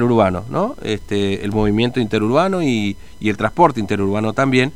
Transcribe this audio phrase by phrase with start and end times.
[0.00, 0.76] urbano, ¿no?
[0.84, 4.72] Este, el movimiento interurbano y, y, el transporte interurbano también.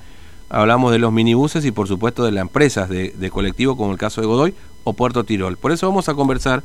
[0.48, 3.98] Hablamos de los minibuses y por supuesto de las empresas de, de, colectivo como el
[3.98, 5.58] caso de Godoy o Puerto Tirol.
[5.58, 6.64] Por eso vamos a conversar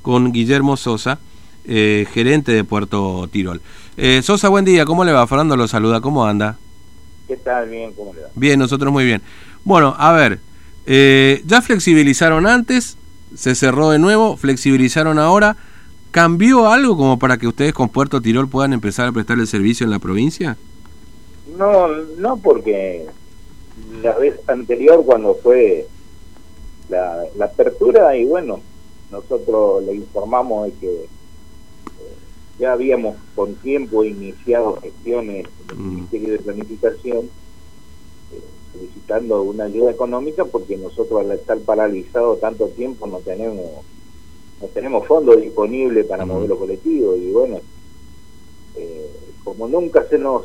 [0.00, 1.18] con Guillermo Sosa,
[1.66, 3.60] eh, gerente de Puerto Tirol.
[3.98, 5.26] Eh, Sosa, buen día, ¿cómo le va?
[5.26, 6.56] Fernando lo saluda, ¿cómo anda?
[7.26, 7.68] ¿Qué tal?
[7.68, 8.28] Bien, ¿cómo le va?
[8.34, 9.20] Bien, nosotros muy bien.
[9.64, 10.40] Bueno, a ver,
[10.86, 12.96] eh, ya flexibilizaron antes,
[13.34, 15.58] se cerró de nuevo, flexibilizaron ahora.
[16.10, 19.84] ¿Cambió algo como para que ustedes con Puerto Tirol puedan empezar a prestar el servicio
[19.84, 20.56] en la provincia?
[21.56, 23.06] No, no porque
[24.02, 25.86] la vez anterior cuando fue
[26.88, 28.60] la, la apertura y bueno,
[29.10, 31.08] nosotros le informamos de que eh,
[32.58, 35.94] ya habíamos con tiempo iniciado gestiones en el mm.
[35.94, 37.18] Ministerio de Planificación
[38.32, 38.40] eh,
[38.72, 43.66] solicitando una ayuda económica porque nosotros al estar paralizado tanto tiempo no tenemos
[44.60, 46.28] no tenemos fondos disponibles para mm.
[46.28, 47.60] modelo colectivo y bueno
[48.76, 49.10] eh,
[49.44, 50.44] como nunca se nos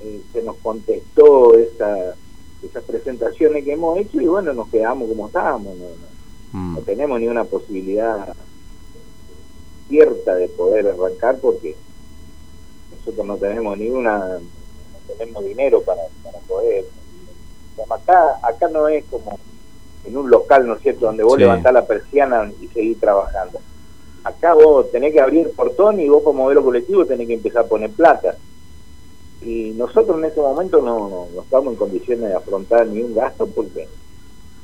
[0.00, 2.14] eh, se nos contestó esa,
[2.62, 5.86] esas presentaciones que hemos hecho y bueno nos quedamos como estábamos no,
[6.52, 6.84] no, mm.
[6.84, 8.34] tenemos ni una posibilidad
[9.88, 11.76] cierta de poder arrancar porque
[12.96, 16.86] nosotros no tenemos ni una no tenemos dinero para, para poder
[17.90, 19.38] acá acá no es como
[20.04, 21.40] en un local, ¿no es cierto?, donde vos sí.
[21.40, 23.60] levantás la persiana y seguís trabajando.
[24.24, 27.68] Acá vos tenés que abrir portón y vos como modelo colectivo tenés que empezar a
[27.68, 28.36] poner plata.
[29.42, 33.14] Y nosotros en este momento no, no, no estamos en condiciones de afrontar ni un
[33.14, 33.88] gasto porque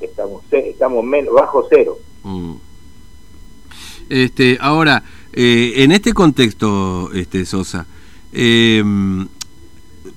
[0.00, 1.98] estamos estamos menos, bajo cero.
[2.22, 2.54] Mm.
[4.08, 7.86] Este, ahora, eh, en este contexto, este Sosa,
[8.32, 8.84] eh,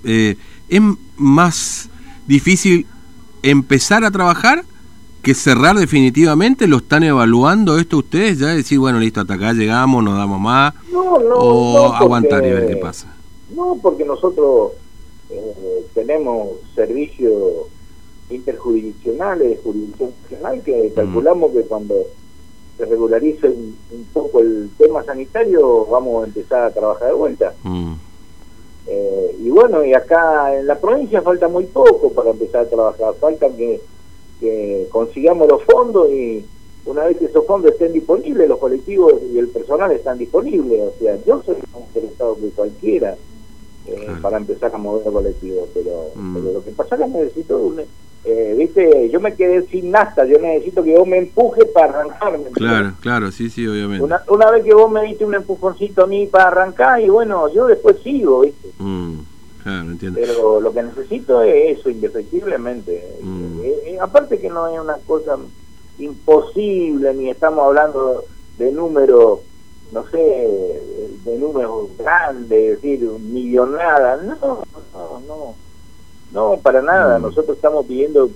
[0.04, 0.36] eh,
[0.68, 0.82] ¿es
[1.18, 1.90] más
[2.28, 2.86] difícil
[3.42, 4.64] empezar a trabajar
[5.22, 6.68] que cerrar definitivamente?
[6.68, 8.40] ¿Lo están evaluando esto ustedes?
[8.40, 10.74] Ya decir, bueno, listo, hasta acá llegamos, no damos más.
[10.92, 13.14] No, no, o no porque, aguantar y ver qué pasa.
[13.56, 14.72] No, porque nosotros
[15.30, 17.34] eh, tenemos servicios
[18.30, 21.56] interjurisdiccionales, jurisdicción nacional, que calculamos mm.
[21.56, 21.96] que cuando
[22.78, 27.54] se regularice un, un, poco el tema sanitario, vamos a empezar a trabajar de vuelta.
[27.64, 27.94] Mm.
[28.88, 33.14] Eh, y bueno, y acá en la provincia falta muy poco para empezar a trabajar,
[33.20, 33.80] falta que
[34.40, 36.46] que consigamos los fondos y
[36.86, 40.82] una vez que esos fondos estén disponibles, los colectivos y el personal están disponibles.
[40.82, 43.16] O sea, yo soy más interesado que cualquiera
[43.86, 44.22] eh, claro.
[44.22, 46.36] para empezar a mover colectivos, pero, mm.
[46.36, 47.82] pero lo que pasa es que necesito un,
[48.26, 52.46] eh, viste, yo me quedé sin nasta, yo necesito que vos me empuje para arrancarme.
[52.52, 54.04] Claro, claro, sí, sí, obviamente.
[54.04, 57.52] Una, una, vez que vos me diste un empujoncito a mí para arrancar, y bueno,
[57.54, 58.70] yo después sigo, viste.
[58.78, 59.20] Mm.
[59.64, 60.20] Claro, entiendo.
[60.20, 63.04] Pero lo que necesito es eso, indefectiblemente.
[63.22, 63.49] Mm.
[64.00, 65.38] Aparte que no es una cosa
[65.98, 68.24] imposible, ni estamos hablando
[68.58, 69.40] de números,
[69.92, 70.18] no sé,
[71.26, 74.18] de números grandes, es decir, millonada.
[74.18, 75.56] No, no, no.
[76.32, 77.20] No, para nada.
[77.20, 77.24] Mm.
[77.24, 78.30] Nosotros estamos pidiendo,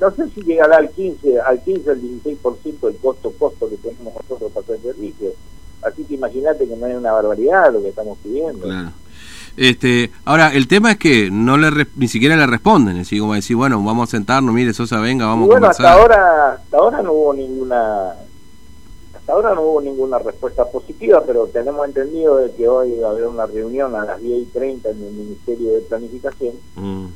[0.00, 4.14] no sé si llegará al 15, al 15, al 16% el costo, costo que tenemos
[4.14, 5.30] nosotros para hacer servicio.
[5.82, 8.64] Así que imagínate que no es una barbaridad lo que estamos pidiendo.
[8.64, 8.90] Claro.
[9.56, 13.56] Este, ahora, el tema es que no le ni siquiera le responden, así como decir,
[13.56, 15.86] bueno, vamos a sentarnos, mire, Sosa, venga, vamos y bueno, a conversar.
[15.86, 18.14] hasta ahora, hasta ahora no hubo ninguna
[19.26, 23.10] hasta ahora no hubo ninguna respuesta positiva, pero tenemos entendido de que hoy va a
[23.10, 27.06] haber una reunión a las 10 y 30 en el Ministerio de Planificación, mm.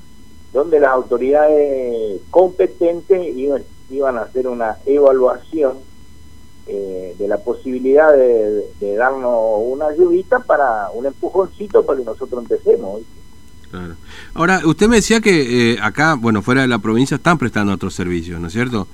[0.53, 5.75] donde las autoridades competentes iban, iban a hacer una evaluación
[6.73, 12.45] eh, de la posibilidad de, de, darnos una ayudita para un empujoncito para que nosotros
[12.45, 13.01] empecemos.
[13.73, 13.97] Claro.
[14.35, 17.93] Ahora, usted me decía que eh, acá, bueno, fuera de la provincia están prestando otros
[17.93, 18.87] servicios, ¿no es cierto?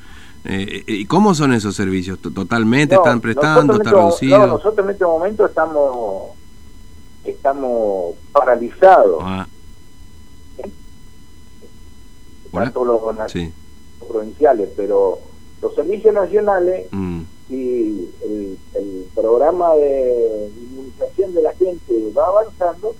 [0.46, 2.18] Eh, ¿Y cómo son esos servicios?
[2.18, 3.74] ¿Totalmente no, están prestando?
[3.74, 4.38] ¿Está este, reducido?
[4.38, 6.30] No, nosotros en este momento estamos
[7.26, 9.18] estamos paralizados.
[9.20, 9.46] Ah.
[12.52, 13.00] Tanto los,
[13.30, 13.52] sí.
[14.08, 15.18] provinciales, pero
[15.60, 22.94] los servicios nacionales mm si el, el, programa de inmunización de la gente va avanzando,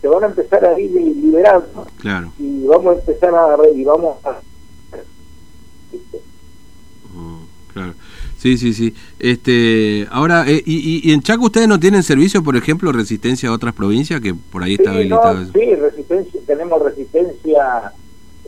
[0.00, 1.86] se van a empezar a ir liberando.
[1.98, 2.32] Claro.
[2.38, 3.56] Y vamos a empezar a...
[3.74, 4.40] Y vamos a
[7.12, 7.42] mm,
[7.72, 7.94] claro.
[8.38, 8.94] Sí, sí, sí.
[9.18, 13.52] Este, ahora, eh, y, y, en Chaco ustedes no tienen servicio, por ejemplo, resistencia a
[13.52, 15.40] otras provincias que por ahí sí, está habilitado?
[15.40, 17.92] No, sí, resistencia, tenemos resistencia,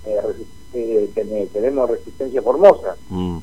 [0.06, 2.94] eh, eh, tenemos resistencia formosa.
[3.08, 3.38] Mm.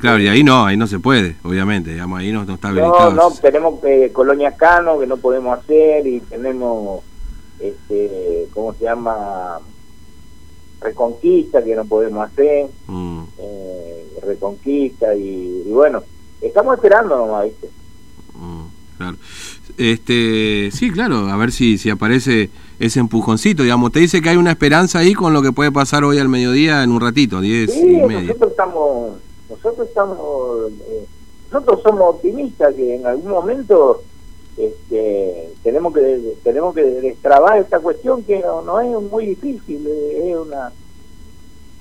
[0.00, 3.12] Claro, y ahí no, ahí no se puede, obviamente, digamos, ahí no, no está habilitado.
[3.12, 7.02] No, no, tenemos eh, Colonia Cano que no podemos hacer y tenemos,
[7.58, 9.58] este, ¿cómo se llama?
[10.80, 13.22] Reconquista que no podemos hacer, mm.
[13.38, 16.04] eh, Reconquista y, y, bueno,
[16.40, 17.68] estamos esperando nomás, ¿viste?
[18.34, 18.66] Mm,
[18.96, 19.16] claro.
[19.76, 23.92] Este, sí, claro, a ver si, si aparece ese empujoncito, digamos.
[23.92, 26.82] Te dice que hay una esperanza ahí con lo que puede pasar hoy al mediodía
[26.82, 28.22] en un ratito, 10 sí, y media.
[28.22, 29.12] Nosotros estamos,
[29.48, 31.06] nosotros estamos, eh,
[31.50, 34.02] nosotros somos optimistas que en algún momento
[34.56, 40.72] este, tenemos que tenemos que destrabar esta cuestión que no, es muy difícil, es una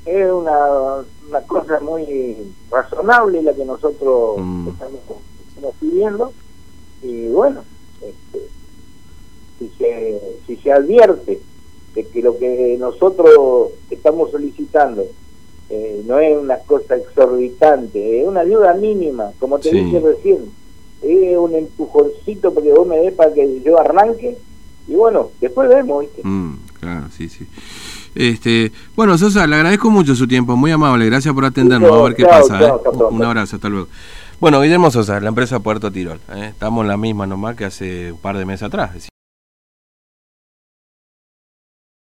[0.05, 4.69] es una, una cosa muy razonable la que nosotros mm.
[4.69, 6.31] estamos pidiendo
[7.01, 7.63] y bueno
[8.01, 8.47] este,
[9.59, 11.41] si se, si se advierte
[11.95, 15.03] de que lo que nosotros estamos solicitando
[15.69, 20.45] eh, no es una cosa exorbitante, es una ayuda mínima, como te dije recién,
[21.01, 24.37] es un empujoncito porque vos me des para que yo arranque
[24.87, 27.45] y bueno, después vemos, mm, claro, sí, sí.
[28.15, 32.15] Este, bueno, Sosa, le agradezco mucho su tiempo, muy amable, gracias por atendernos, a ver
[32.15, 32.59] qué pasa.
[32.59, 32.71] ¿eh?
[33.11, 33.87] un abrazo, hasta luego.
[34.39, 36.19] Bueno, Guillermo Sosa, la empresa Puerto Tirol.
[36.33, 36.49] ¿eh?
[36.49, 39.09] Estamos en la misma nomás que hace un par de meses atrás.